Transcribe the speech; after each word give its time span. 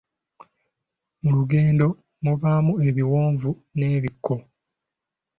Mu 1.21 1.29
lugendo 1.35 1.87
mubaamu 2.23 2.73
ebiwonvu 2.87 3.51
n’ebikko. 3.77 4.35